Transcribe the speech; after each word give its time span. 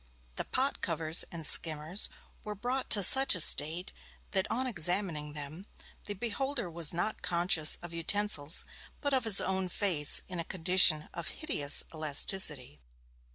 The 0.35 0.45
pot 0.45 0.81
covers 0.81 1.25
and 1.31 1.45
skimmers 1.45 2.09
were 2.43 2.55
brought 2.55 2.89
to 2.89 3.03
such 3.03 3.35
a 3.35 3.39
state 3.39 3.93
that, 4.31 4.49
on 4.49 4.65
examining 4.65 5.33
them, 5.33 5.67
the 6.05 6.15
beholder 6.15 6.71
was 6.71 6.91
not 6.91 7.21
conscious 7.21 7.75
of 7.83 7.93
utensils, 7.93 8.65
but 8.99 9.13
of 9.13 9.25
his 9.25 9.39
own 9.39 9.69
face 9.69 10.23
in 10.27 10.39
a 10.39 10.43
condition 10.43 11.07
of 11.13 11.27
hideous 11.27 11.83
elasticity. 11.93 12.79